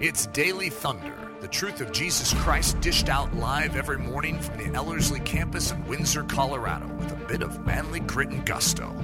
[0.00, 4.72] It's Daily Thunder, the truth of Jesus Christ dished out live every morning from the
[4.72, 8.94] Ellerslie campus in Windsor, Colorado, with a bit of manly grit and gusto.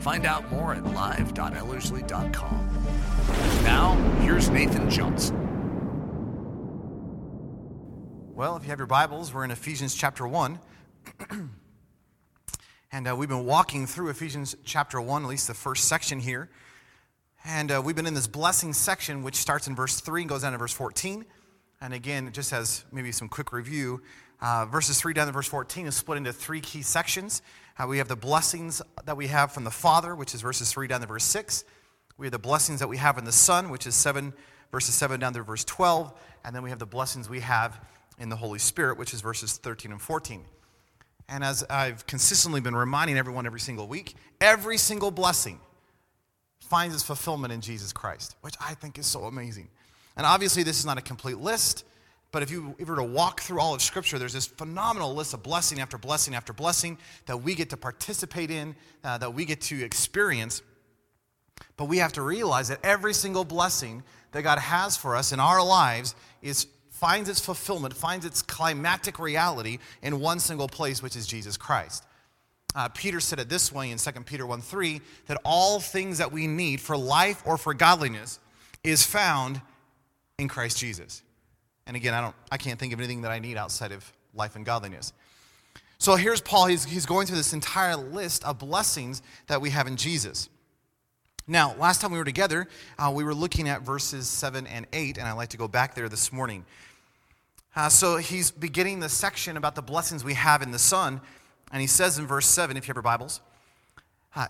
[0.00, 3.62] Find out more at live.ellerslie.com.
[3.62, 5.36] Now, here's Nathan Johnson.
[8.34, 10.58] Well, if you have your Bibles, we're in Ephesians chapter 1.
[12.90, 16.50] and uh, we've been walking through Ephesians chapter 1, at least the first section here.
[17.44, 20.42] And uh, we've been in this blessing section, which starts in verse 3 and goes
[20.42, 21.24] down to verse 14.
[21.80, 24.02] And again, it just as maybe some quick review,
[24.42, 27.40] uh, verses 3 down to verse 14 is split into three key sections.
[27.78, 30.86] Uh, we have the blessings that we have from the Father, which is verses 3
[30.86, 31.64] down to verse 6.
[32.18, 34.34] We have the blessings that we have in the Son, which is 7,
[34.70, 36.12] verses 7 down to verse 12.
[36.44, 37.80] And then we have the blessings we have
[38.18, 40.44] in the Holy Spirit, which is verses 13 and 14.
[41.30, 45.60] And as I've consistently been reminding everyone every single week, every single blessing
[46.70, 49.68] finds its fulfillment in Jesus Christ, which I think is so amazing.
[50.16, 51.84] And obviously, this is not a complete list,
[52.32, 55.12] but if you, if you were to walk through all of Scripture, there's this phenomenal
[55.14, 56.96] list of blessing after blessing after blessing
[57.26, 60.62] that we get to participate in, uh, that we get to experience.
[61.76, 65.40] But we have to realize that every single blessing that God has for us in
[65.40, 71.16] our lives is finds its fulfillment, finds its climatic reality in one single place, which
[71.16, 72.04] is Jesus Christ.
[72.74, 76.32] Uh, Peter said it this way in 2 Peter 1 3 that all things that
[76.32, 78.38] we need for life or for godliness
[78.84, 79.60] is found
[80.38, 81.22] in Christ Jesus.
[81.86, 84.54] And again, I, don't, I can't think of anything that I need outside of life
[84.56, 85.12] and godliness.
[85.98, 89.86] So here's Paul, he's, he's going through this entire list of blessings that we have
[89.86, 90.48] in Jesus.
[91.46, 92.68] Now, last time we were together,
[92.98, 95.94] uh, we were looking at verses 7 and 8, and I'd like to go back
[95.94, 96.64] there this morning.
[97.74, 101.20] Uh, so he's beginning the section about the blessings we have in the Son,
[101.70, 103.40] and he says in verse 7, if you have your Bibles,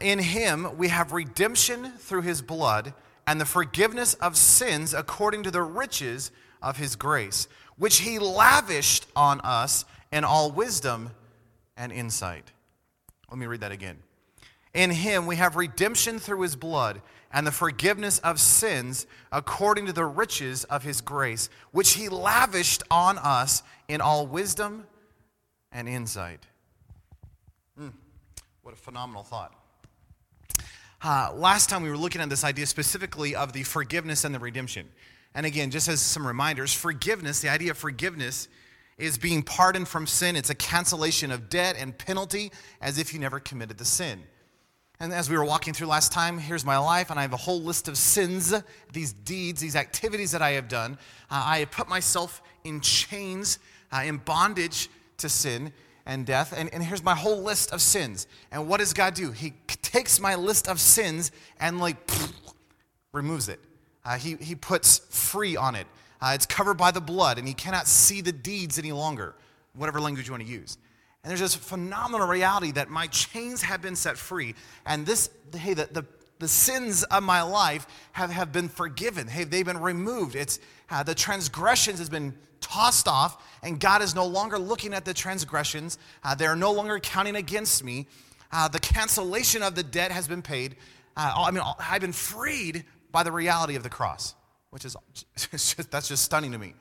[0.01, 2.95] In him we have redemption through his blood
[3.27, 6.31] and the forgiveness of sins according to the riches
[6.63, 11.11] of his grace, which he lavished on us in all wisdom
[11.77, 12.53] and insight.
[13.31, 13.99] Let me read that again.
[14.75, 17.03] In him we have redemption through his blood
[17.33, 22.83] and the forgiveness of sins according to the riches of his grace, which he lavished
[22.91, 24.87] on us in all wisdom
[25.71, 26.47] and insight.
[28.71, 29.53] What a phenomenal thought.
[31.03, 34.39] Uh, last time we were looking at this idea specifically of the forgiveness and the
[34.39, 34.87] redemption.
[35.35, 38.47] And again, just as some reminders, forgiveness, the idea of forgiveness
[38.97, 40.37] is being pardoned from sin.
[40.37, 44.23] It's a cancellation of debt and penalty as if you never committed the sin.
[45.01, 47.39] And as we were walking through last time, here's my life, and I have a
[47.39, 48.55] whole list of sins,
[48.93, 50.97] these deeds, these activities that I have done.
[51.29, 53.59] Uh, I have put myself in chains,
[53.91, 55.73] uh, in bondage to sin
[56.11, 56.53] and death.
[56.55, 58.27] And, and here's my whole list of sins.
[58.51, 59.31] And what does God do?
[59.31, 62.33] He takes my list of sins and, like, pfft,
[63.13, 63.61] removes it.
[64.05, 65.87] Uh, he, he puts free on it.
[66.21, 69.35] Uh, it's covered by the blood, and he cannot see the deeds any longer,
[69.75, 70.79] whatever language you want to use.
[71.23, 74.57] And there's this phenomenal reality that my chains have been set free.
[74.85, 76.05] And this, hey, the, the,
[76.41, 79.29] the sins of my life have, have been forgiven.
[79.29, 80.35] Hey, they've been removed.
[80.35, 80.59] It's
[80.91, 85.15] uh, the transgressions has been tossed off, and God is no longer looking at the
[85.15, 85.99] transgressions.
[86.25, 88.07] Uh, they are no longer counting against me.
[88.51, 90.77] Uh, the cancellation of the debt has been paid.
[91.17, 94.35] Uh, I mean, I've been freed by the reality of the cross,
[94.71, 94.97] which is
[95.37, 96.75] just, that's just stunning to me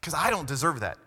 [0.00, 0.98] because I don't deserve that.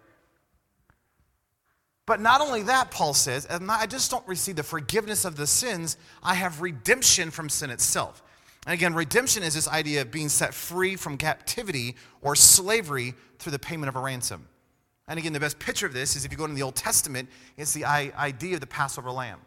[2.10, 5.96] But not only that, Paul says, I just don't receive the forgiveness of the sins,
[6.24, 8.24] I have redemption from sin itself.
[8.66, 13.52] And again, redemption is this idea of being set free from captivity or slavery through
[13.52, 14.48] the payment of a ransom.
[15.08, 17.30] And again, the best picture of this is if you go into the Old Testament,
[17.58, 19.40] it's the idea of the Passover lamb.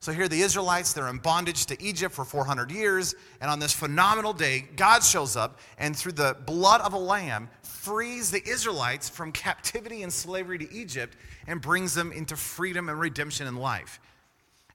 [0.00, 3.72] So here the Israelites, they're in bondage to Egypt for 400 years, and on this
[3.72, 9.08] phenomenal day, God shows up and through the blood of a lamb frees the Israelites
[9.08, 14.00] from captivity and slavery to Egypt and brings them into freedom and redemption and life.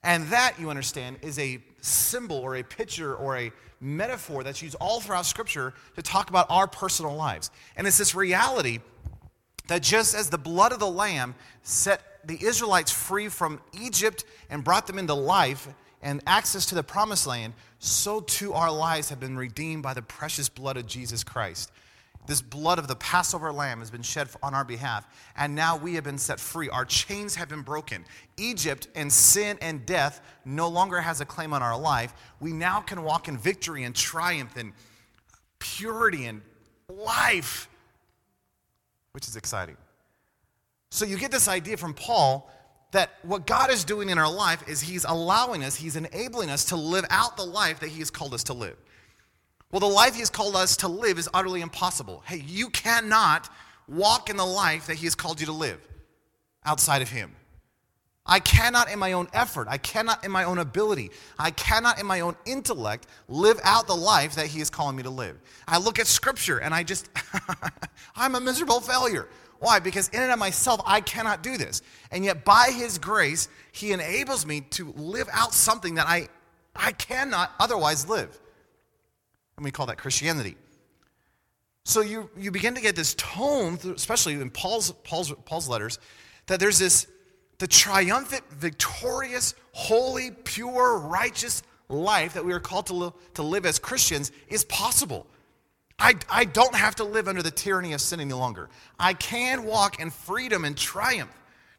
[0.03, 4.75] And that, you understand, is a symbol or a picture or a metaphor that's used
[4.79, 7.51] all throughout Scripture to talk about our personal lives.
[7.75, 8.79] And it's this reality
[9.67, 14.63] that just as the blood of the Lamb set the Israelites free from Egypt and
[14.63, 15.67] brought them into life
[16.01, 20.01] and access to the promised land, so too our lives have been redeemed by the
[20.01, 21.71] precious blood of Jesus Christ.
[22.27, 25.95] This blood of the Passover lamb has been shed on our behalf, and now we
[25.95, 26.69] have been set free.
[26.69, 28.05] Our chains have been broken.
[28.37, 32.13] Egypt and sin and death no longer has a claim on our life.
[32.39, 34.73] We now can walk in victory and triumph and
[35.57, 36.41] purity and
[36.89, 37.67] life,
[39.13, 39.77] which is exciting.
[40.89, 42.49] So you get this idea from Paul
[42.91, 46.65] that what God is doing in our life is He's allowing us, He's enabling us
[46.65, 48.75] to live out the life that He has called us to live.
[49.71, 52.23] Well, the life He has called us to live is utterly impossible.
[52.25, 53.49] Hey, you cannot
[53.87, 55.79] walk in the life that He has called you to live
[56.65, 57.31] outside of Him.
[58.25, 62.05] I cannot, in my own effort, I cannot, in my own ability, I cannot, in
[62.05, 65.39] my own intellect, live out the life that He is calling me to live.
[65.67, 67.09] I look at Scripture and I just,
[68.15, 69.27] I'm a miserable failure.
[69.59, 69.79] Why?
[69.79, 71.81] Because in and of myself, I cannot do this.
[72.11, 76.29] And yet, by His grace, He enables me to live out something that I,
[76.75, 78.39] I cannot otherwise live.
[79.57, 80.57] And we call that Christianity.
[81.85, 85.97] So you, you begin to get this tone, especially in Paul's, Paul's, Paul's letters,
[86.45, 87.07] that there's this
[87.61, 93.67] the triumphant, victorious, holy, pure, righteous life that we are called to, live, to live
[93.67, 95.27] as Christians is possible.
[95.99, 98.67] I, I don't have to live under the tyranny of sin any longer.
[98.99, 101.29] I can walk in freedom and triumph.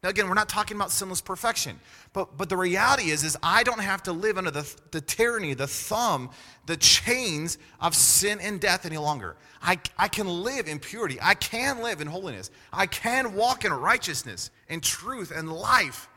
[0.02, 1.78] Now, again, we're not talking about sinless perfection,
[2.12, 5.54] but, but the reality is, is I don't have to live under the, the tyranny,
[5.54, 6.30] the thumb,
[6.66, 9.36] the chains of sin and death any longer.
[9.62, 11.18] I, I can live in purity.
[11.22, 12.50] I can live in holiness.
[12.72, 16.08] I can walk in righteousness and truth and life.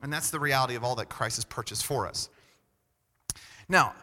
[0.00, 2.28] And that's the reality of all that Christ has purchased for us.
[3.68, 3.94] Now,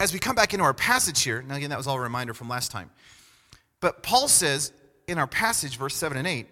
[0.00, 2.34] as we come back into our passage here, now again, that was all a reminder
[2.34, 2.90] from last time.
[3.78, 4.72] But Paul says
[5.06, 6.48] in our passage, verse 7 and 8,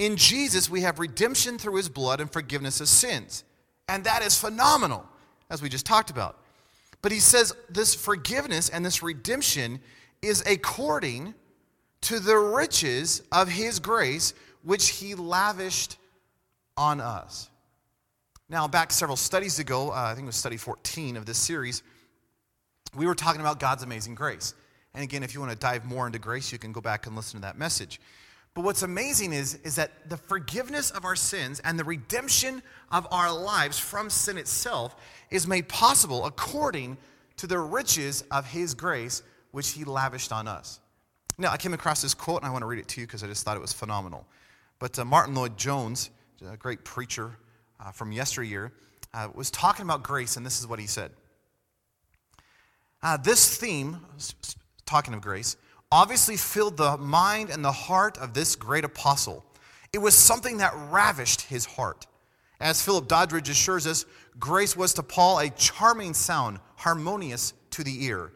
[0.00, 3.44] in Jesus, we have redemption through his blood and forgiveness of sins.
[3.86, 5.04] And that is phenomenal,
[5.50, 6.38] as we just talked about.
[7.02, 9.78] But he says this forgiveness and this redemption
[10.22, 11.34] is according
[12.02, 14.32] to the riches of his grace,
[14.62, 15.98] which he lavished
[16.78, 17.50] on us.
[18.48, 21.82] Now, back several studies ago, uh, I think it was study 14 of this series,
[22.96, 24.54] we were talking about God's amazing grace.
[24.94, 27.14] And again, if you want to dive more into grace, you can go back and
[27.14, 28.00] listen to that message.
[28.54, 33.06] But what's amazing is, is that the forgiveness of our sins and the redemption of
[33.12, 34.96] our lives from sin itself
[35.30, 36.96] is made possible according
[37.36, 40.80] to the riches of His grace, which He lavished on us.
[41.38, 43.22] Now, I came across this quote, and I want to read it to you because
[43.22, 44.26] I just thought it was phenomenal.
[44.78, 46.10] But uh, Martyn Lloyd-Jones,
[46.50, 47.32] a great preacher
[47.78, 48.72] uh, from yesteryear,
[49.14, 51.12] uh, was talking about grace, and this is what he said.
[53.02, 53.98] Uh, this theme,
[54.84, 55.56] talking of grace,
[55.92, 59.44] obviously filled the mind and the heart of this great apostle.
[59.92, 62.06] It was something that ravished his heart.
[62.60, 64.04] As Philip Doddridge assures us,
[64.38, 68.32] grace was to Paul a charming sound, harmonious to the ear.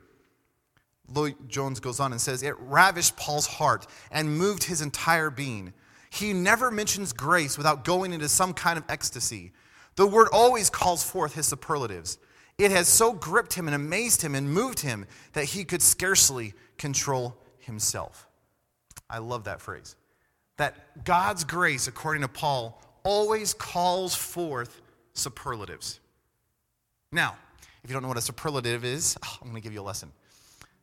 [1.13, 5.73] Lloyd-Jones goes on and says, It ravished Paul's heart and moved his entire being.
[6.11, 9.53] He never mentions grace without going into some kind of ecstasy.
[9.97, 12.19] The word always calls forth his superlatives.
[12.57, 16.55] It has so gripped him and amazed him and moved him that he could scarcely
[16.79, 18.29] control himself.
[19.09, 19.97] I love that phrase.
[20.57, 24.81] That God's grace, according to Paul, always calls forth
[25.13, 26.01] superlatives.
[27.13, 27.37] Now,
[27.83, 30.11] if you don't know what a superlative is, I'm going to give you a lesson.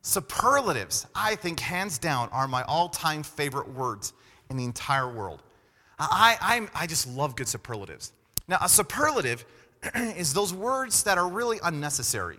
[0.02, 4.12] Superlatives, I think, hands down, are my all time favorite words
[4.50, 5.42] in the entire world.
[5.98, 8.12] I, I, I just love good superlatives.
[8.48, 9.44] Now, a superlative
[9.94, 12.38] is those words that are really unnecessary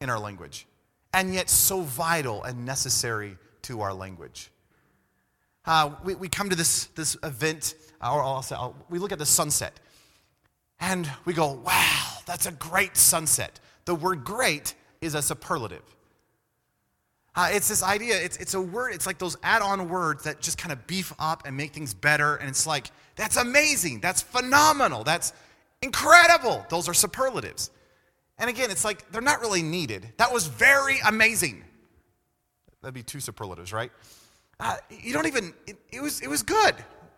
[0.00, 0.66] in our language
[1.14, 4.50] and yet so vital and necessary to our language.
[5.64, 9.12] Uh, we, we come to this, this event, uh, or I'll say, I'll, we look
[9.12, 9.78] at the sunset,
[10.80, 13.60] and we go, wow, that's a great sunset.
[13.84, 15.82] The word great is a superlative.
[17.34, 20.40] Uh, it's this idea, it's, it's a word, it's like those add on words that
[20.40, 22.34] just kind of beef up and make things better.
[22.36, 25.32] And it's like, that's amazing, that's phenomenal, that's
[25.80, 26.66] incredible.
[26.68, 27.70] Those are superlatives.
[28.38, 30.12] And again, it's like they're not really needed.
[30.16, 31.64] That was very amazing.
[32.82, 33.90] That'd be two superlatives, right?
[34.60, 36.74] Uh, you don't even, it, it, was, it was good,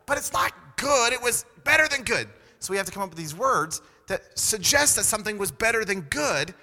[0.06, 1.12] but it's not good.
[1.12, 2.28] It was better than good.
[2.58, 5.84] So we have to come up with these words that suggest that something was better
[5.84, 6.54] than good.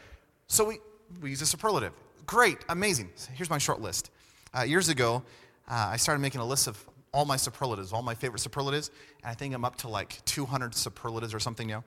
[0.48, 0.80] So we,
[1.22, 1.94] we use a superlative.
[2.26, 3.10] Great, amazing.
[3.34, 4.12] Here's my short list.
[4.58, 5.24] Uh, years ago,
[5.70, 8.90] uh, I started making a list of all my superlatives, all my favorite superlatives,
[9.24, 11.84] and I think I'm up to like 200 superlatives or something now.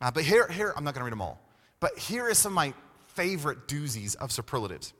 [0.00, 1.40] Uh, but here, here, I'm not going to read them all.
[1.80, 2.74] But here is some of my
[3.14, 4.92] favorite doozies of superlatives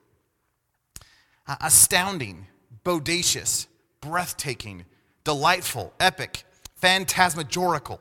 [1.46, 2.46] astounding,
[2.84, 3.66] bodacious,
[4.00, 4.84] breathtaking,
[5.24, 6.44] delightful, epic,
[6.76, 8.00] phantasmagorical,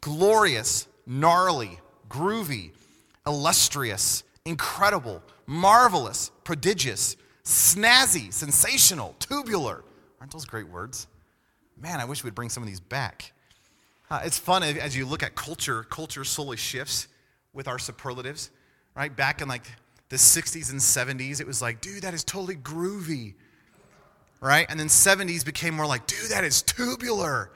[0.00, 2.72] glorious, gnarly, groovy,
[3.26, 9.84] illustrious, incredible, marvelous, prodigious, snazzy, sensational, tubular.
[10.20, 11.06] Aren't those great words?
[11.78, 13.32] Man, I wish we'd bring some of these back.
[14.10, 17.08] Uh, it's fun as you look at culture, culture slowly shifts
[17.52, 18.50] with our superlatives,
[18.94, 19.14] right?
[19.14, 19.64] Back in like
[20.12, 23.32] the 60s and 70s, it was like, dude, that is totally groovy,
[24.42, 24.66] right?
[24.68, 27.50] And then 70s became more like, dude, that is tubular,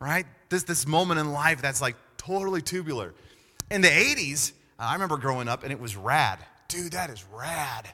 [0.00, 0.24] right?
[0.48, 3.12] This, this moment in life that's like totally tubular.
[3.70, 6.38] In the 80s, I remember growing up and it was rad.
[6.66, 7.86] Dude, that is rad.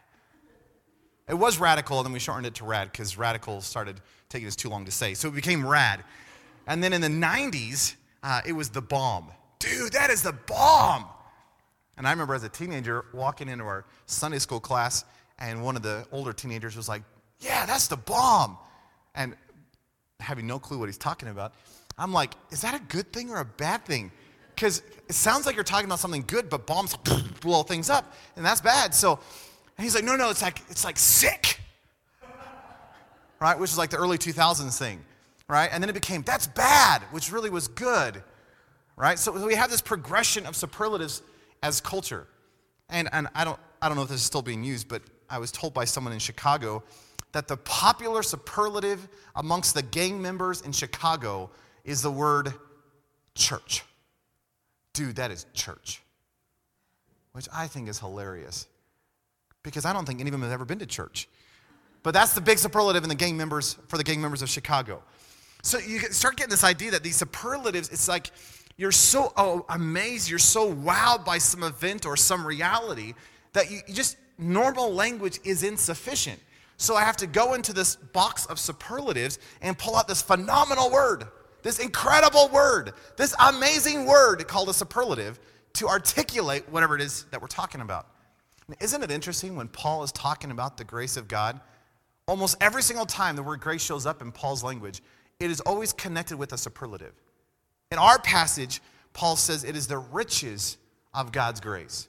[1.29, 4.55] It was radical, and then we shortened it to rad because radical started taking us
[4.55, 5.15] too long to say.
[5.15, 6.05] So it became rad.
[6.69, 9.33] And then in the 90s, uh, it was the bomb.
[9.59, 11.07] Dude, that is the bomb.
[11.99, 15.05] And I remember as a teenager walking into our Sunday school class,
[15.41, 17.03] and one of the older teenagers was like,
[17.41, 18.57] Yeah, that's the bomb.
[19.15, 19.35] And
[20.21, 21.53] having no clue what he's talking about,
[21.99, 24.13] I'm like, Is that a good thing or a bad thing?
[24.55, 26.97] Because it sounds like you're talking about something good, but bombs
[27.41, 28.95] blow things up, and that's bad.
[28.95, 29.19] So
[29.77, 31.61] and he's like, No, no, it's like, it's like sick.
[33.41, 33.59] Right?
[33.59, 35.05] Which is like the early 2000s thing.
[35.49, 35.71] Right?
[35.73, 38.23] And then it became, That's bad, which really was good.
[38.97, 39.19] Right?
[39.19, 41.23] So we have this progression of superlatives
[41.63, 42.27] as culture.
[42.89, 45.39] And, and I, don't, I don't know if this is still being used, but I
[45.39, 46.83] was told by someone in Chicago
[47.33, 51.51] that the popular superlative amongst the gang members in Chicago
[51.85, 52.55] is the word
[53.35, 53.85] church.
[54.95, 56.03] Dude, that is church.
[57.33, 58.67] Which I think is hilarious
[59.63, 61.29] because I don't think any of them have ever been to church.
[62.03, 65.03] But that's the big superlative in the gang members for the gang members of Chicago.
[65.63, 68.31] So you start getting this idea that these superlatives, it's like
[68.79, 73.13] you're so oh, amazed, you're so wowed by some event or some reality
[73.53, 76.41] that you, you just, normal language is insufficient.
[76.77, 80.91] So I have to go into this box of superlatives and pull out this phenomenal
[80.91, 81.25] word,
[81.63, 85.41] this incredible word, this amazing word called a superlative
[85.75, 88.07] to articulate whatever it is that we're talking about.
[88.81, 91.61] Isn't it interesting when Paul is talking about the grace of God?
[92.29, 95.03] Almost every single time the word grace shows up in Paul's language,
[95.41, 97.15] it is always connected with a superlative.
[97.91, 98.83] In our passage,
[99.15, 100.77] Paul says it is the riches
[101.15, 102.09] of God's grace.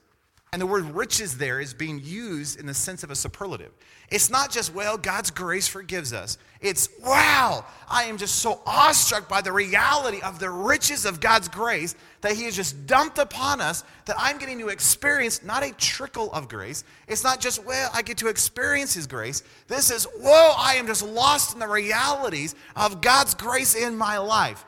[0.52, 3.70] And the word riches there is being used in the sense of a superlative.
[4.10, 6.38] It's not just, well, God's grace forgives us.
[6.60, 11.48] It's, wow, I am just so awestruck by the reality of the riches of God's
[11.48, 15.72] grace that He has just dumped upon us that I'm getting to experience not a
[15.74, 16.82] trickle of grace.
[17.06, 19.44] It's not just, well, I get to experience His grace.
[19.68, 24.18] This is, whoa, I am just lost in the realities of God's grace in my
[24.18, 24.64] life.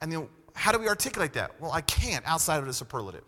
[0.00, 1.52] And then how do we articulate that?
[1.60, 3.24] Well, I can't outside of the superlative.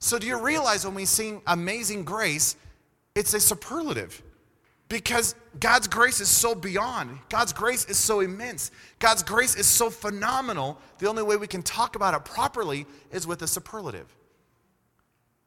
[0.00, 2.56] So, do you realize when we sing Amazing Grace,
[3.14, 4.20] it's a superlative?
[4.88, 7.18] Because God's grace is so beyond.
[7.30, 8.70] God's grace is so immense.
[8.98, 10.78] God's grace is so phenomenal.
[10.98, 14.14] The only way we can talk about it properly is with a superlative.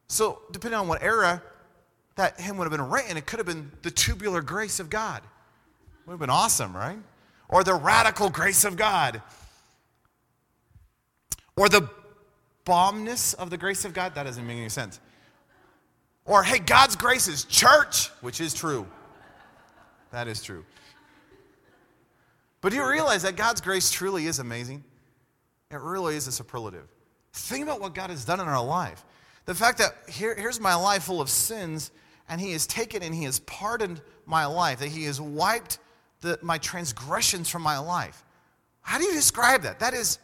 [0.08, 1.44] So, depending on what era
[2.16, 5.22] that hymn would have been written, it could have been the tubular grace of God.
[5.22, 6.98] It Would have been awesome, right?
[7.50, 9.22] Or the radical grace of God
[11.58, 11.90] or the
[12.64, 15.02] bombness of the grace of God, that doesn't make any sense.
[16.24, 18.86] Or, hey, God's grace is church, which is true.
[20.12, 20.64] That is true.
[22.62, 24.84] But do you realize that God's grace truly is amazing?
[25.72, 26.88] It really is a superlative.
[27.34, 29.04] Think about what God has done in our life.
[29.46, 31.92] The fact that here, here's my life full of sins,
[32.28, 35.80] and He has taken and He has pardoned my life, that He has wiped
[36.22, 38.24] the, my transgressions from my life.
[38.82, 39.80] How do you describe that?
[39.80, 40.20] That is,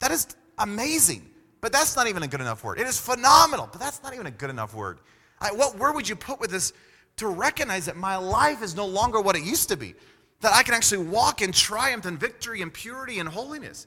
[0.00, 1.30] that is amazing.
[1.60, 2.78] But that's not even a good enough word.
[2.78, 4.98] It is phenomenal, but that's not even a good enough word.
[5.40, 6.74] I, what word would you put with this
[7.16, 9.94] to recognize that my life is no longer what it used to be?
[10.40, 13.86] That I can actually walk in triumph and victory and purity and holiness.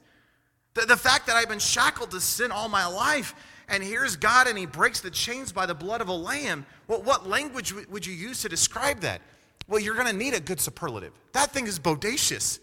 [0.74, 3.34] The, the fact that I've been shackled to sin all my life,
[3.68, 6.66] and here's God and He breaks the chains by the blood of a lamb.
[6.88, 9.20] Well, what language would you use to describe that?
[9.68, 11.12] Well, you're going to need a good superlative.
[11.32, 12.58] That thing is bodacious.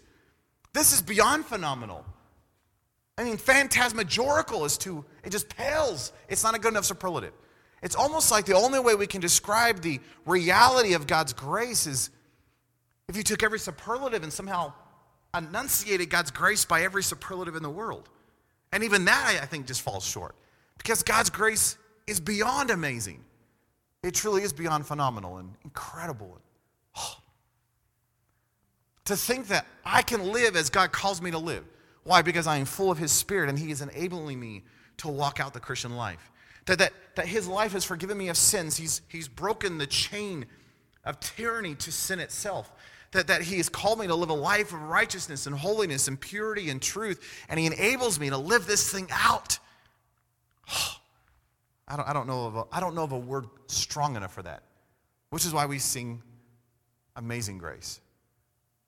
[0.74, 2.04] This is beyond phenomenal.
[3.18, 6.12] I mean, phantasmagorical is too, it just pales.
[6.28, 7.32] It's not a good enough superlative.
[7.82, 12.10] It's almost like the only way we can describe the reality of God's grace is
[13.08, 14.72] if you took every superlative and somehow
[15.36, 18.08] enunciated God's grace by every superlative in the world.
[18.72, 20.34] And even that, I think, just falls short.
[20.78, 23.24] Because God's grace is beyond amazing.
[24.02, 26.38] It truly is beyond phenomenal and incredible.
[26.96, 27.16] Oh.
[29.04, 31.62] To think that I can live as God calls me to live
[32.06, 32.22] why?
[32.22, 34.62] Because I am full of His Spirit and He is enabling me
[34.98, 36.30] to walk out the Christian life.
[36.66, 38.76] That, that, that His life has forgiven me of sins.
[38.76, 40.46] He's, he's broken the chain
[41.04, 42.72] of tyranny to sin itself.
[43.10, 46.20] That, that He has called me to live a life of righteousness and holiness and
[46.20, 47.20] purity and truth.
[47.48, 49.58] And He enables me to live this thing out.
[51.88, 54.32] I don't, I, don't know of a, I don't know of a word strong enough
[54.32, 54.62] for that,
[55.30, 56.22] which is why we sing
[57.16, 58.00] Amazing Grace.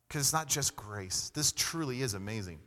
[0.06, 2.58] Because it's not just grace, this truly is amazing.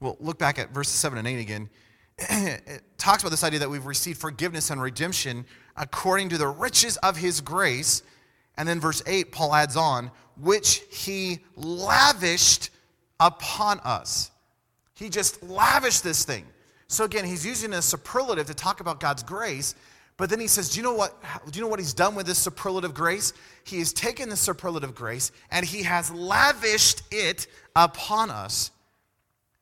[0.00, 1.70] Well, look back at verses 7 and 8 again.
[2.18, 5.44] it talks about this idea that we've received forgiveness and redemption
[5.76, 8.02] according to the riches of his grace.
[8.56, 10.10] And then verse 8, Paul adds on,
[10.40, 12.70] which he lavished
[13.18, 14.30] upon us.
[14.94, 16.44] He just lavished this thing.
[16.86, 19.74] So again, he's using a superlative to talk about God's grace,
[20.16, 21.20] But then he says, Do you know what,
[21.50, 23.32] do you know what he's done with this superlative grace?
[23.64, 28.70] He has taken the superlative grace and he has lavished it upon us.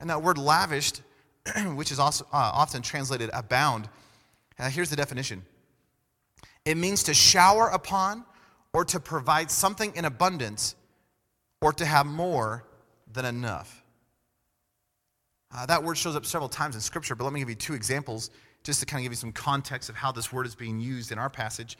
[0.03, 1.01] And that word lavished,
[1.77, 3.89] which is also uh, often translated abound,
[4.59, 5.43] uh, here's the definition
[6.65, 8.25] it means to shower upon
[8.73, 10.75] or to provide something in abundance
[11.61, 12.65] or to have more
[13.13, 13.85] than enough.
[15.55, 17.75] Uh, that word shows up several times in Scripture, but let me give you two
[17.75, 18.31] examples
[18.65, 21.13] just to kind of give you some context of how this word is being used
[21.13, 21.79] in our passage.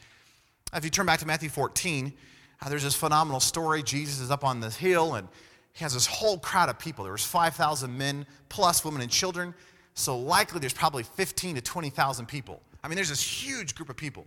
[0.73, 2.13] If you turn back to Matthew 14,
[2.61, 3.83] uh, there's this phenomenal story.
[3.83, 5.27] Jesus is up on this hill and
[5.73, 7.05] he has this whole crowd of people.
[7.05, 9.55] There was 5,000 men plus women and children.
[9.95, 12.61] So likely there's probably 15 to 20,000 people.
[12.85, 14.27] I mean, there's this huge group of people.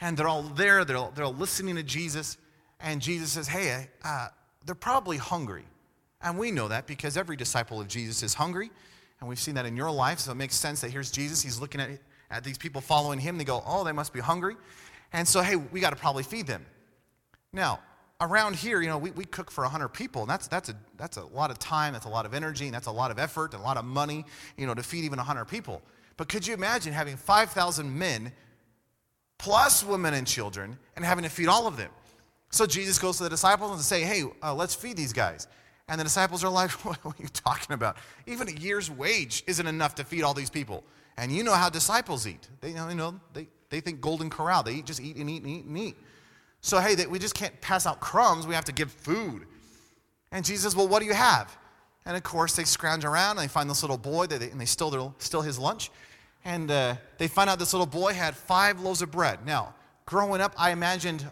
[0.00, 2.38] And they're all there, they're all, they're all listening to Jesus.
[2.80, 4.28] And Jesus says, Hey, uh,
[4.64, 5.64] they're probably hungry.
[6.22, 8.70] And we know that because every disciple of Jesus is hungry.
[9.20, 10.20] And we've seen that in your life.
[10.20, 11.42] So it makes sense that here's Jesus.
[11.42, 11.90] He's looking at,
[12.30, 13.38] at these people following him.
[13.38, 14.56] They go, Oh, they must be hungry.
[15.12, 16.64] And so, hey, we got to probably feed them.
[17.52, 17.80] Now,
[18.20, 21.16] around here, you know, we, we cook for 100 people, and that's, that's, a, that's
[21.16, 23.54] a lot of time, that's a lot of energy, and that's a lot of effort,
[23.54, 24.24] and a lot of money,
[24.56, 25.82] you know, to feed even 100 people.
[26.16, 28.32] But could you imagine having 5,000 men
[29.38, 31.90] plus women and children and having to feed all of them?
[32.50, 35.46] So Jesus goes to the disciples and say, hey, uh, let's feed these guys.
[35.88, 37.96] And the disciples are like, what are you talking about?
[38.26, 40.84] Even a year's wage isn't enough to feed all these people.
[41.16, 42.48] And you know how disciples eat.
[42.60, 44.62] They, you know, they, they think golden corral.
[44.62, 45.96] They eat, just eat and eat and eat and eat.
[46.60, 48.46] So, hey, we just can't pass out crumbs.
[48.46, 49.46] We have to give food.
[50.32, 51.56] And Jesus well, what do you have?
[52.06, 54.90] And of course, they scrounge around and they find this little boy and they steal,
[54.90, 55.90] their, steal his lunch.
[56.44, 59.44] And uh, they find out this little boy had five loaves of bread.
[59.44, 59.74] Now,
[60.06, 61.26] growing up, I imagined,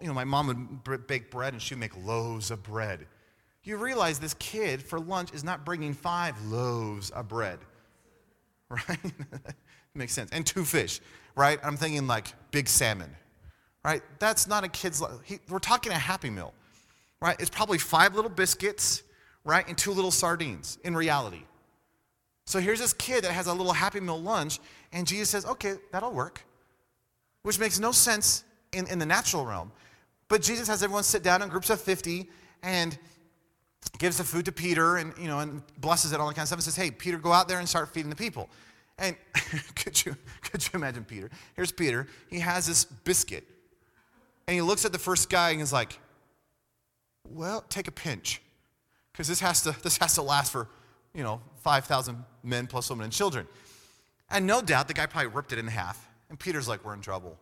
[0.00, 3.06] you know, my mom would bake bread and she would make loaves of bread.
[3.64, 7.58] You realize this kid for lunch is not bringing five loaves of bread,
[8.70, 8.98] right?
[9.94, 10.30] Makes sense.
[10.30, 11.00] And two fish,
[11.34, 11.58] right?
[11.62, 13.10] I'm thinking like big salmon,
[13.84, 14.02] right?
[14.18, 16.52] That's not a kid's, he, we're talking a happy meal,
[17.20, 17.36] right?
[17.40, 19.02] It's probably five little biscuits,
[19.44, 19.66] right?
[19.66, 21.42] And two little sardines in reality.
[22.48, 24.58] So here's this kid that has a little Happy Meal lunch,
[24.90, 26.46] and Jesus says, okay, that'll work,
[27.42, 29.70] which makes no sense in, in the natural realm.
[30.28, 32.26] But Jesus has everyone sit down in groups of 50
[32.62, 32.96] and
[33.98, 36.48] gives the food to Peter and, you know, and blesses it, all that kind of
[36.48, 38.48] stuff, and says, hey, Peter, go out there and start feeding the people.
[38.98, 39.14] And
[39.74, 41.30] could, you, could you imagine Peter?
[41.54, 42.06] Here's Peter.
[42.30, 43.44] He has this biscuit.
[44.48, 46.00] And he looks at the first guy and he's like,
[47.28, 48.40] well, take a pinch.
[49.12, 50.68] Because this, has to, this has to last for
[51.12, 53.46] you know, 5,000 men plus women and children.
[54.30, 56.08] And no doubt the guy probably ripped it in half.
[56.30, 57.38] And Peter's like, we're in trouble.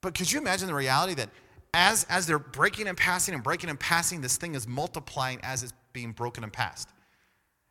[0.00, 1.28] But could you imagine the reality that
[1.74, 5.62] as, as they're breaking and passing and breaking and passing, this thing is multiplying as
[5.62, 6.88] it's being broken and passed?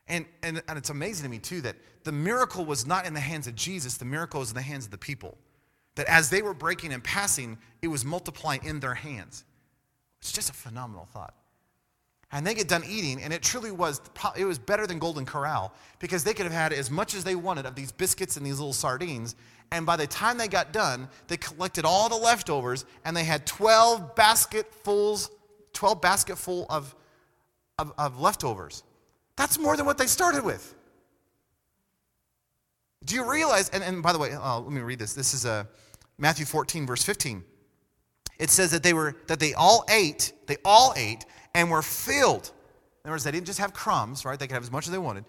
[0.08, 3.20] And, and, and it's amazing to me, too, that the miracle was not in the
[3.20, 5.36] hands of Jesus, the miracle was in the hands of the people.
[5.96, 9.46] That as they were breaking and passing, it was multiplying in their hands.
[10.20, 11.34] It's just a phenomenal thought.
[12.32, 14.02] And they get done eating, and it truly was,
[14.36, 17.36] it was better than Golden Corral because they could have had as much as they
[17.36, 19.36] wanted of these biscuits and these little sardines.
[19.72, 23.46] And by the time they got done, they collected all the leftovers, and they had
[23.46, 25.30] 12 basketfuls,
[25.74, 26.96] 12 basketful of,
[27.80, 28.84] of, of leftovers.
[29.36, 30.76] That's more than what they started with.
[33.06, 33.70] Do you realize?
[33.70, 35.14] And, and by the way, uh, let me read this.
[35.14, 35.66] This is uh,
[36.18, 37.44] Matthew 14, verse 15.
[38.38, 42.52] It says that they were that they all ate, they all ate, and were filled.
[43.04, 44.38] In other words, they didn't just have crumbs, right?
[44.38, 45.26] They could have as much as they wanted.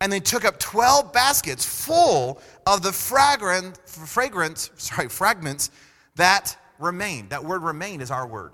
[0.00, 5.70] And they took up 12 baskets full of the fragrant, fragrant, sorry, fragments
[6.16, 7.30] that remained.
[7.30, 8.52] That word remained is our word.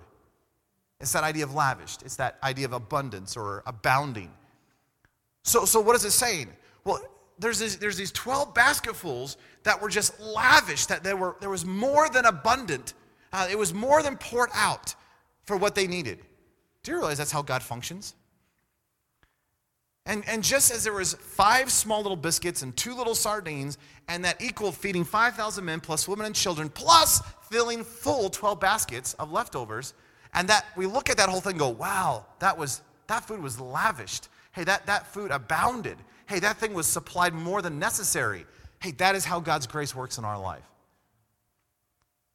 [1.01, 2.03] It's that idea of lavished.
[2.03, 4.31] It's that idea of abundance or abounding.
[5.43, 6.49] So, so what is it saying?
[6.85, 7.01] Well,
[7.43, 11.65] there's, this, there's these 12 basketfuls that were just lavish, that there, were, there was
[11.65, 12.95] more than abundant.
[13.33, 14.95] Uh, it was more than poured out
[15.45, 16.19] for what they needed.
[16.83, 18.15] Do you realize that's how God functions?
[20.05, 23.79] And, and just as there was five small little biscuits and two little sardines,
[24.09, 29.15] and that equaled feeding 5,000 men plus women and children, plus filling full 12 baskets
[29.15, 29.95] of leftovers,
[30.35, 33.61] and that we look at that whole thing go, wow, that was that food was
[33.61, 34.29] lavished.
[34.53, 35.99] Hey, that, that food abounded.
[36.33, 38.47] Hey, that thing was supplied more than necessary.
[38.81, 40.65] Hey, that is how God's grace works in our life.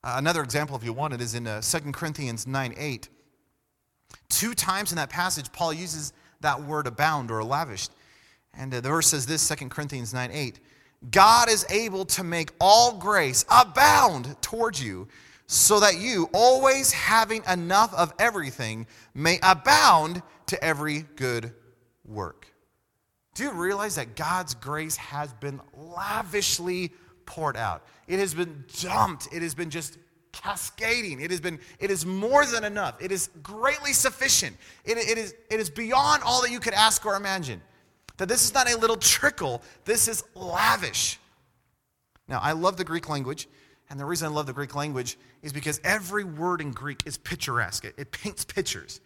[0.04, 3.10] Uh, another example, if you want it, is in uh, 2 Corinthians 9 8.
[4.30, 7.90] Two times in that passage, Paul uses that word abound or lavished.
[8.54, 10.60] And uh, the verse says this 2 Corinthians 9 8.
[11.10, 15.08] God is able to make all grace abound towards you,
[15.48, 21.52] so that you, always having enough of everything, may abound to every good
[22.06, 22.54] work.
[23.38, 26.92] Do you realize that God's grace has been lavishly
[27.28, 27.84] poured out.
[28.08, 29.28] It has been dumped.
[29.32, 30.00] It has been just
[30.32, 31.20] cascading.
[31.20, 33.00] It has been, it is more than enough.
[33.00, 34.58] It is greatly sufficient.
[34.84, 37.62] It, it, is, it is beyond all that you could ask or imagine.
[38.18, 41.20] That this is not a little trickle, this is lavish.
[42.28, 43.48] Now, I love the Greek language,
[43.92, 47.18] and the reason I love the Greek language is because every word in Greek is
[47.18, 49.02] picturesque, it, it paints pictures.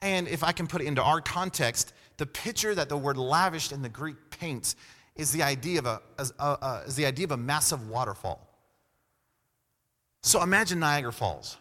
[0.00, 3.72] And if I can put it into our context, the picture that the word lavished
[3.72, 4.76] in the Greek paints
[5.16, 6.00] is the idea of a,
[6.86, 8.48] is the idea of a massive waterfall.
[10.22, 11.56] So imagine Niagara Falls.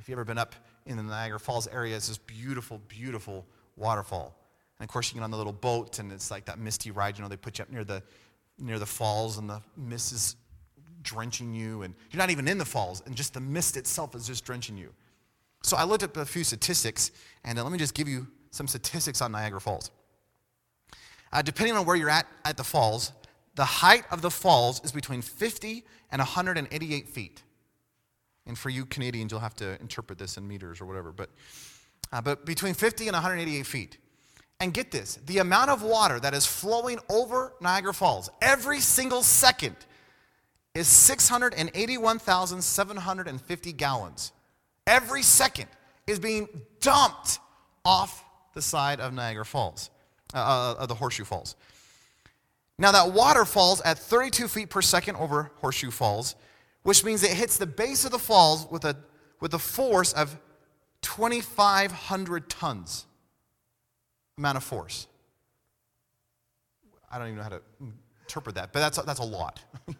[0.00, 0.54] If you've ever been up
[0.86, 3.44] in the Niagara Falls area, it's this beautiful, beautiful
[3.76, 4.34] waterfall.
[4.78, 7.18] And of course, you get on the little boat, and it's like that misty ride.
[7.18, 8.02] You know, they put you up near the
[8.58, 10.36] near the falls, and the mist is
[11.02, 14.26] drenching you, and you're not even in the falls, and just the mist itself is
[14.26, 14.94] just drenching you.
[15.62, 17.10] So I looked up a few statistics,
[17.44, 19.90] and uh, let me just give you some statistics on Niagara Falls.
[21.32, 23.12] Uh, depending on where you're at at the falls,
[23.54, 27.42] the height of the falls is between 50 and 188 feet.
[28.46, 31.30] And for you Canadians, you'll have to interpret this in meters or whatever, but,
[32.12, 33.98] uh, but between 50 and 188 feet.
[34.58, 39.22] And get this the amount of water that is flowing over Niagara Falls every single
[39.22, 39.76] second
[40.74, 44.32] is 681,750 gallons.
[44.86, 45.66] Every second
[46.06, 46.48] is being
[46.80, 47.38] dumped
[47.84, 48.24] off
[48.56, 49.90] the side of Niagara Falls,
[50.34, 51.56] uh, uh, of the Horseshoe Falls.
[52.78, 56.34] Now, that water falls at 32 feet per second over Horseshoe Falls,
[56.82, 58.96] which means it hits the base of the falls with a,
[59.40, 60.38] with a force of
[61.02, 63.04] 2,500 tons
[64.38, 65.06] amount of force.
[67.12, 67.62] I don't even know how to
[68.22, 69.62] interpret that, but that's a, that's a lot.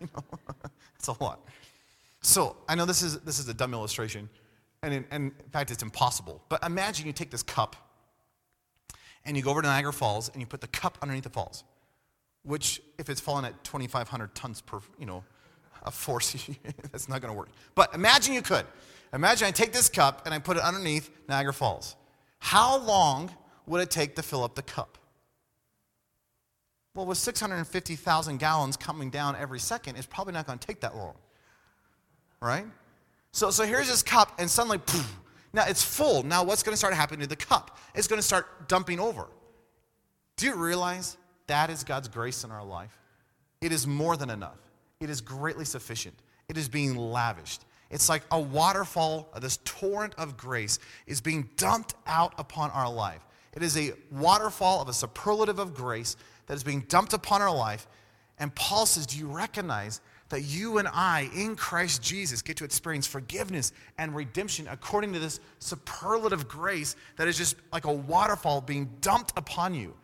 [0.99, 1.41] It's a lot.
[2.23, 4.31] So I know this is, this is a dumb illustration,
[4.83, 6.43] and in, and in fact, it's impossible.
[6.49, 7.86] But imagine you take this cup
[9.27, 11.65] and you go over to Niagara Falls and you put the cup underneath the falls,
[12.45, 15.25] which, if it's falling at 2,500 tons per, you know,
[15.83, 16.33] a force,
[16.93, 17.49] that's not going to work.
[17.75, 18.65] But imagine you could.
[19.13, 21.97] Imagine I take this cup and I put it underneath Niagara Falls.
[22.39, 23.31] How long
[23.67, 24.99] would it take to fill up the cup?
[26.95, 30.97] Well, with 650,000 gallons coming down every second, it's probably not going to take that
[30.97, 31.15] long.
[32.41, 32.67] Right?
[33.33, 35.15] So, so here's this cup, and suddenly, poof,
[35.57, 36.23] now it's full.
[36.23, 37.79] Now, what's going to start happening to the cup?
[37.95, 39.27] It's going to start dumping over.
[40.37, 41.17] Do you realize
[41.47, 42.97] that is God's grace in our life?
[43.63, 44.59] It is more than enough,
[45.01, 46.15] it is greatly sufficient,
[46.49, 47.65] it is being lavished.
[47.89, 52.93] It's like a waterfall, uh, this torrent of grace is being dumped out upon our
[52.93, 53.25] life.
[53.55, 56.17] It is a waterfall of a superlative of grace
[56.47, 57.87] that is being dumped upon our life.
[58.39, 62.65] And Paul says, Do you recognize that you and I, in Christ Jesus, get to
[62.65, 68.61] experience forgiveness and redemption according to this superlative grace that is just like a waterfall
[68.61, 69.95] being dumped upon you?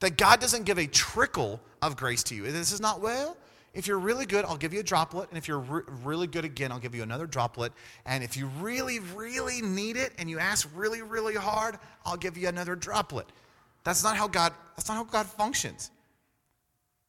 [0.00, 2.42] That God doesn't give a trickle of grace to you.
[2.50, 3.36] This is not, well,
[3.74, 5.28] if you're really good, I'll give you a droplet.
[5.28, 7.72] And if you're re- really good again, I'll give you another droplet.
[8.06, 12.38] And if you really, really need it and you ask really, really hard, I'll give
[12.38, 13.26] you another droplet.
[13.84, 15.90] That's not how God, that's not how God functions.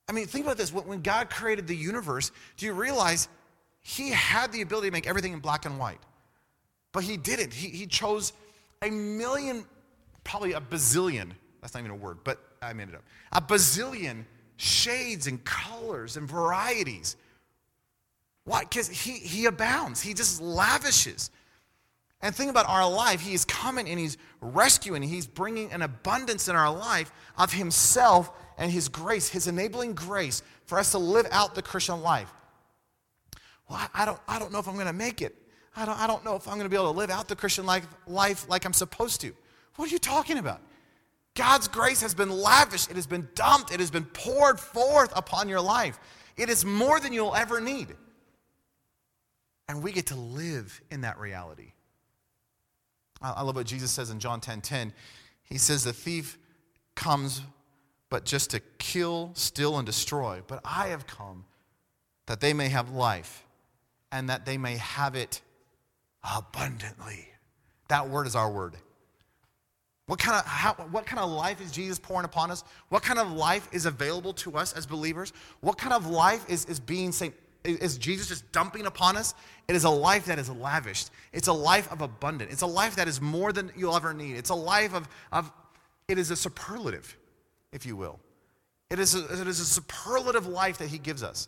[0.10, 0.74] I mean, think about this.
[0.74, 3.30] When God created the universe, do you realize
[3.84, 6.00] he had the ability to make everything in black and white?
[6.91, 7.54] But he didn't.
[7.54, 8.34] He, he chose
[8.82, 9.65] a million,
[10.24, 13.04] probably a bazillion, that's not even a word, but I made it up.
[13.34, 14.26] A bazillion
[14.58, 17.15] shades and colors and varieties.
[18.45, 18.62] Why?
[18.62, 21.30] Because he, he abounds, he just lavishes.
[22.22, 23.22] And think about our life.
[23.22, 28.69] He's coming and he's rescuing, he's bringing an abundance in our life of himself and
[28.72, 32.32] his grace, his enabling grace for us to live out the Christian life.
[33.69, 35.36] Well, I, don't, I don't know if I'm going to make it.
[35.76, 37.36] I don't, I don't know if I'm going to be able to live out the
[37.38, 39.32] Christian life, life like I'm supposed to.
[39.78, 40.62] What are you talking about?
[41.36, 45.48] God's grace has been lavished, it has been dumped, it has been poured forth upon
[45.48, 45.98] your life.
[46.36, 47.95] It is more than you'll ever need.
[49.69, 51.72] And we get to live in that reality.
[53.22, 54.93] I love what Jesus says in John 10 10.
[55.43, 56.38] He says, The thief
[56.95, 57.41] comes
[58.10, 60.41] but just to kill, steal, and destroy.
[60.48, 61.45] But I have come
[62.26, 63.45] that they may have life
[64.12, 65.41] and that they may have it
[66.24, 67.28] abundantly.
[67.88, 68.76] That word is our word.
[70.08, 72.63] What kind, of, how, what kind of life is Jesus pouring upon us?
[72.89, 75.34] What kind of life is available to us as believers?
[75.62, 79.36] What kind of life is, is being saying, is Jesus just dumping upon us?
[79.67, 81.12] It is a life that is lavished.
[81.32, 82.52] It's a life of abundance.
[82.52, 84.36] It's a life that is more than you'll ever need.
[84.36, 85.52] It's a life of, of
[86.08, 87.15] it is a superlative,
[87.71, 88.19] if you will.
[88.89, 91.47] It is a, it is a superlative life that he gives us.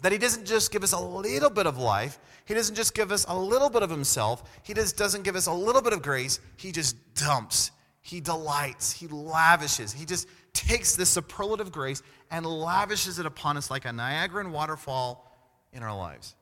[0.00, 3.12] That he doesn't just give us a little bit of life, he doesn't just give
[3.12, 6.02] us a little bit of himself, he just doesn't give us a little bit of
[6.02, 7.70] grace, he just dumps,
[8.02, 13.70] he delights, he lavishes, he just takes this superlative grace and lavishes it upon us
[13.70, 15.30] like a Niagara waterfall
[15.72, 16.34] in our lives.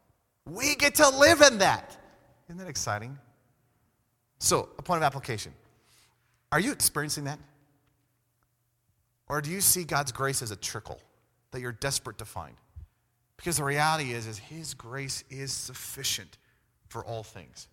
[0.47, 1.97] We get to live in that.
[2.49, 3.17] Isn't that exciting?
[4.39, 5.53] So, a point of application.
[6.51, 7.39] Are you experiencing that?
[9.33, 11.01] Or do you see God's grace as a trickle
[11.53, 12.55] that you're desperate to find?
[13.39, 16.37] Because the reality is, is His grace is sufficient
[16.89, 17.67] for all things.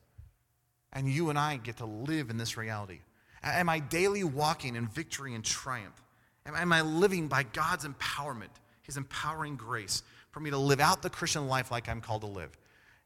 [0.93, 3.00] And you and I get to live in this reality.
[3.43, 6.02] Am I daily walking in victory and triumph?
[6.45, 11.10] Am I living by God's empowerment, His empowering grace for me to live out the
[11.10, 12.58] Christian life like I'm called to live?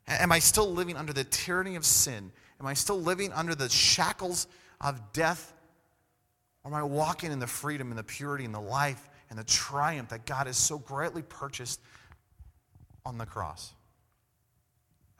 [0.08, 2.32] Am I still living under the tyranny of sin?
[2.60, 4.46] Am I still living under the shackles
[4.80, 5.56] of death?
[6.63, 9.43] Or am I walking in the freedom and the purity and the life and the
[9.43, 11.82] triumph that God has so greatly purchased
[13.06, 13.73] on the cross?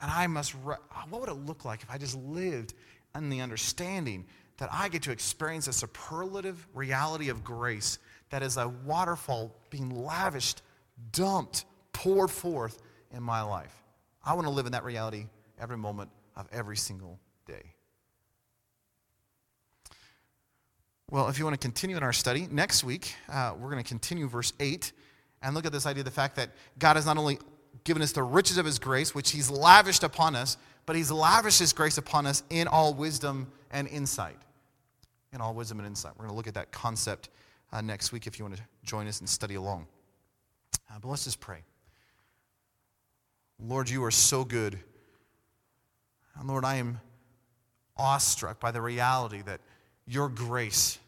[0.00, 0.76] And I must, re-
[1.08, 2.74] what would it look like if I just lived
[3.14, 4.26] in the understanding
[4.58, 7.98] that I get to experience a superlative reality of grace
[8.30, 10.62] that is a waterfall being lavished,
[11.12, 12.80] dumped, poured forth
[13.12, 13.74] in my life?
[14.24, 15.26] I want to live in that reality
[15.58, 17.74] every moment of every single day.
[21.10, 23.88] Well, if you want to continue in our study, next week uh, we're going to
[23.88, 24.92] continue verse 8
[25.42, 27.38] and look at this idea the fact that God has not only
[27.84, 31.58] given us the riches of his grace, which he's lavished upon us, but he's lavished
[31.58, 34.38] his grace upon us in all wisdom and insight.
[35.32, 36.12] In all wisdom and insight.
[36.16, 37.28] We're going to look at that concept
[37.72, 39.86] uh, next week if you want to join us and study along.
[40.90, 41.58] Uh, but let's just pray.
[43.58, 44.78] Lord, you are so good.
[46.38, 47.00] And Lord, I am
[47.96, 49.60] awestruck by the reality that
[50.06, 50.98] your grace,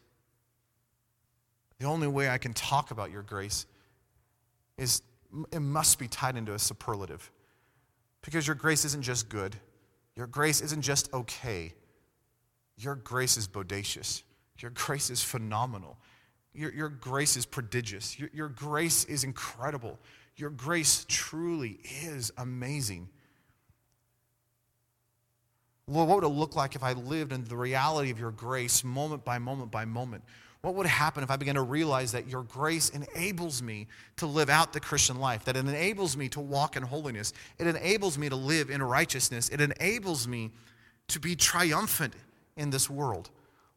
[1.79, 3.65] the only way I can talk about your grace
[4.77, 5.01] is
[5.51, 7.31] it must be tied into a superlative.
[8.21, 9.55] Because your grace isn't just good,
[10.15, 11.73] your grace isn't just okay.
[12.77, 14.23] Your grace is bodacious.
[14.59, 15.97] Your grace is phenomenal.
[16.53, 18.19] Your, your grace is prodigious.
[18.19, 19.99] Your, your grace is incredible.
[20.35, 23.09] Your grace truly is amazing.
[25.87, 28.83] Lord, what would it look like if I lived in the reality of your grace
[28.83, 30.23] moment by moment by moment?
[30.61, 34.49] What would happen if I began to realize that your grace enables me to live
[34.49, 38.27] out the Christian life, that it enables me to walk in holiness, it enables me
[38.27, 40.51] to live in righteousness, it enables me
[41.07, 42.13] to be triumphant
[42.57, 43.29] in this world?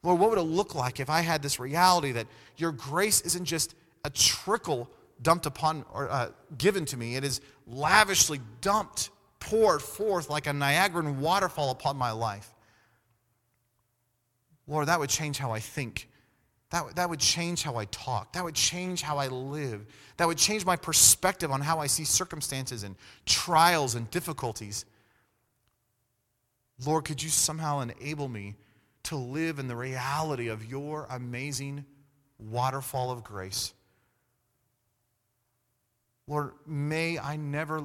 [0.02, 3.44] Lord, what would it look like if I had this reality that your grace isn't
[3.44, 4.90] just a trickle
[5.22, 10.52] dumped upon or uh, given to me, it is lavishly dumped poured forth like a
[10.52, 12.54] Niagara waterfall upon my life.
[14.68, 16.08] Lord, that would change how I think.
[16.70, 18.34] That, that would change how I talk.
[18.34, 19.86] That would change how I live.
[20.18, 22.94] That would change my perspective on how I see circumstances and
[23.26, 24.84] trials and difficulties.
[26.86, 28.54] Lord, could you somehow enable me
[29.04, 31.84] to live in the reality of your amazing
[32.38, 33.74] waterfall of grace?
[36.28, 37.82] Lord, may I never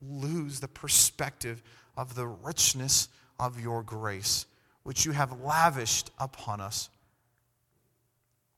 [0.00, 1.62] lose the perspective
[1.96, 3.08] of the richness
[3.38, 4.46] of your grace,
[4.82, 6.90] which you have lavished upon us.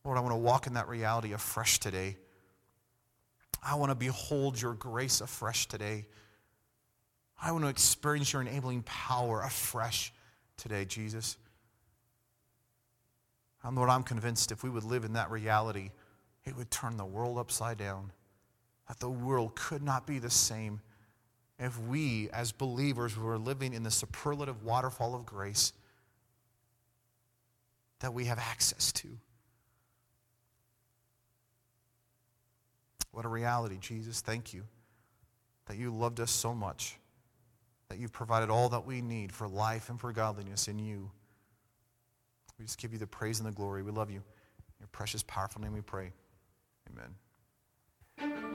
[0.05, 2.16] Lord, I want to walk in that reality afresh today.
[3.62, 6.07] I want to behold your grace afresh today.
[7.42, 10.12] I want to experience your enabling power afresh
[10.57, 11.37] today, Jesus.
[13.62, 15.90] And Lord, I'm convinced if we would live in that reality,
[16.44, 18.12] it would turn the world upside down.
[18.88, 20.81] That the world could not be the same
[21.61, 25.75] if we, as believers, were living in the superlative waterfall of grace
[28.01, 29.09] that we have access to.
[33.12, 34.23] What a reality, Jesus.
[34.23, 34.64] Thank you
[35.66, 36.96] that you loved us so much,
[37.88, 41.11] that you've provided all that we need for life and for godliness in you.
[42.59, 43.83] We just give you the praise and the glory.
[43.83, 44.16] We love you.
[44.16, 46.12] In your precious, powerful name we pray.
[46.90, 47.14] Amen.